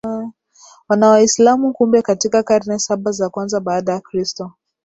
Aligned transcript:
na 0.89 1.09
Waislamu 1.09 1.73
Kumbe 1.73 2.01
katika 2.01 2.43
karne 2.43 2.79
saba 2.79 3.11
za 3.11 3.29
kwanza 3.29 3.59
baada 3.59 3.93
ya 3.93 3.99
Kristo 4.01 4.51